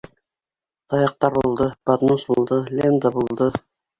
Таяҡтар 0.93 1.35
булды, 1.35 1.67
поднос 1.89 2.25
булды, 2.31 2.59
лента 2.79 3.15
булды. 3.19 3.53